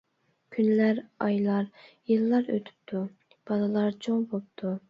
[0.55, 1.69] كۈنلەر ئايلار،
[2.13, 3.05] يىللار ئۆتۈپتۇ،
[3.51, 4.77] بالىلار چوڭ بوپتۇ.